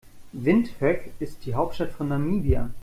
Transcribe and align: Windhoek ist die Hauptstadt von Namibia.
Windhoek 0.33 1.11
ist 1.19 1.45
die 1.45 1.53
Hauptstadt 1.53 1.91
von 1.91 2.07
Namibia. 2.07 2.71